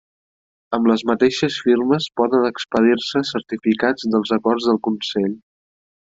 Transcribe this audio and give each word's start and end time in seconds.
Amb 0.77 0.87
les 0.91 1.03
mateixes 1.09 1.57
firmes 1.65 2.07
poden 2.21 2.47
expedir-se 2.49 3.23
certificats 3.33 4.09
dels 4.17 4.35
acords 4.39 4.71
del 4.71 4.83
Consell. 4.91 5.39